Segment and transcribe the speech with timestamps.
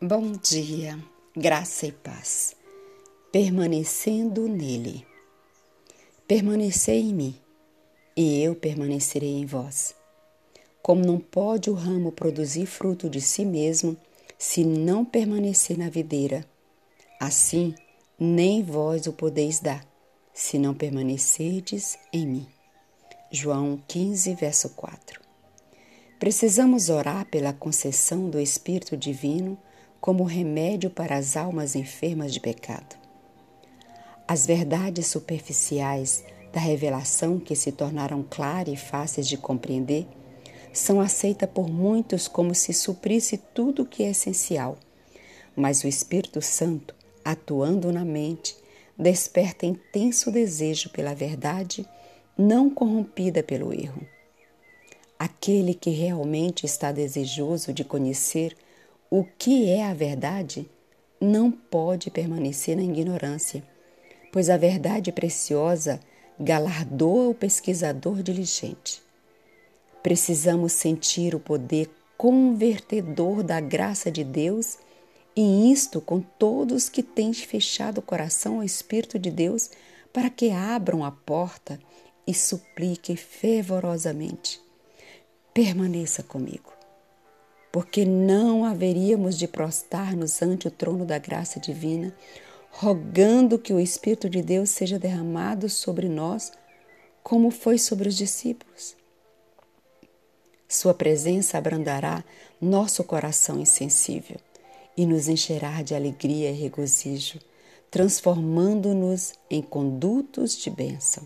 [0.00, 0.96] Bom dia,
[1.36, 2.54] graça e paz.
[3.32, 5.04] Permanecendo nele.
[6.24, 7.36] Permanecei em mim,
[8.16, 9.96] e eu permanecerei em vós.
[10.80, 13.96] Como não pode o ramo produzir fruto de si mesmo
[14.38, 16.46] se não permanecer na videira,
[17.18, 17.74] assim
[18.16, 19.84] nem vós o podeis dar,
[20.32, 22.46] se não permanecerdes em mim.
[23.32, 25.20] João 15, verso 4.
[26.20, 29.58] Precisamos orar pela concessão do Espírito Divino
[30.00, 32.96] como remédio para as almas enfermas de pecado.
[34.26, 40.06] As verdades superficiais da revelação que se tornaram claras e fáceis de compreender
[40.72, 44.78] são aceitas por muitos como se suprisse tudo o que é essencial,
[45.56, 48.56] mas o Espírito Santo, atuando na mente,
[48.96, 51.86] desperta intenso desejo pela verdade
[52.36, 54.06] não corrompida pelo erro.
[55.18, 58.56] Aquele que realmente está desejoso de conhecer
[59.10, 60.68] o que é a verdade
[61.18, 63.64] não pode permanecer na ignorância,
[64.30, 65.98] pois a verdade preciosa
[66.38, 69.02] galardoa o pesquisador diligente.
[70.02, 74.76] Precisamos sentir o poder convertedor da graça de Deus
[75.34, 79.70] e isto com todos que têm fechado o coração ao Espírito de Deus
[80.12, 81.80] para que abram a porta
[82.26, 84.60] e supliquem fervorosamente.
[85.54, 86.77] Permaneça comigo
[87.78, 92.12] porque não haveríamos de prostrar-nos ante o trono da graça divina,
[92.72, 96.50] rogando que o Espírito de Deus seja derramado sobre nós,
[97.22, 98.96] como foi sobre os discípulos.
[100.68, 102.24] Sua presença abrandará
[102.60, 104.38] nosso coração insensível
[104.96, 107.38] e nos encherá de alegria e regozijo,
[107.92, 111.22] transformando-nos em condutos de bênção.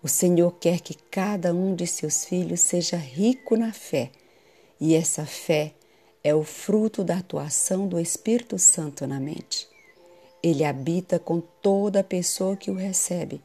[0.00, 4.12] O Senhor quer que cada um de seus filhos seja rico na fé
[4.80, 5.74] e essa fé
[6.24, 9.68] é o fruto da atuação do Espírito Santo na mente.
[10.42, 13.42] Ele habita com toda pessoa que o recebe,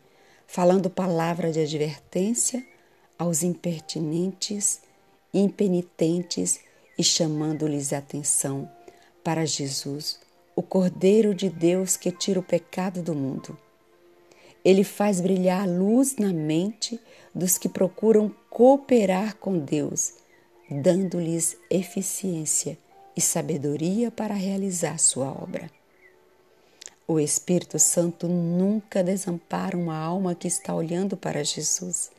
[0.48, 2.66] falando palavra de advertência
[3.20, 4.80] aos impertinentes,
[5.34, 6.62] impenitentes
[6.98, 8.70] e chamando-lhes atenção
[9.22, 10.20] para Jesus,
[10.56, 13.58] o Cordeiro de Deus que tira o pecado do mundo.
[14.64, 17.00] Ele faz brilhar a luz na mente
[17.34, 20.14] dos que procuram cooperar com Deus
[20.70, 22.78] dando-lhes eficiência
[23.16, 25.70] e sabedoria para realizar sua obra.
[27.08, 32.10] O Espírito Santo nunca desampara uma alma que está olhando para Jesus.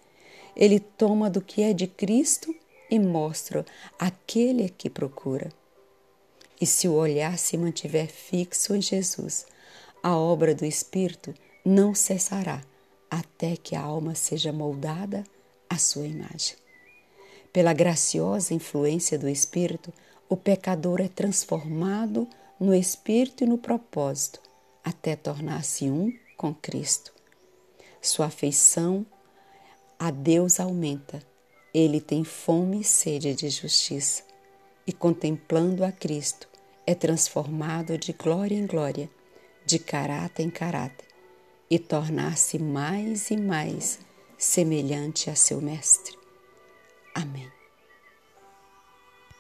[0.55, 2.55] Ele toma do que é de Cristo
[2.89, 3.67] e mostra
[3.99, 5.51] aquele a que procura.
[6.61, 9.45] E se o olhar se mantiver fixo em Jesus,
[10.03, 11.35] a obra do Espírito
[11.65, 12.63] não cessará
[13.11, 15.25] até que a alma seja moldada
[15.69, 16.57] à sua imagem.
[17.57, 19.91] Pela graciosa influência do Espírito,
[20.29, 22.29] o pecador é transformado
[22.61, 24.43] no Espírito e no propósito,
[24.85, 27.15] até tornar-se um com Cristo.
[28.03, 29.07] Sua afeição
[29.99, 31.23] a Deus aumenta.
[31.73, 34.23] Ele tem fome e sede de justiça,
[34.87, 36.47] e contemplando a Cristo,
[36.87, 39.09] é transformado de glória em glória,
[39.65, 41.09] de caráter em caráter,
[41.71, 43.99] e tornar-se mais e mais
[44.37, 46.26] semelhante a seu Mestre.
[47.21, 47.56] Amén.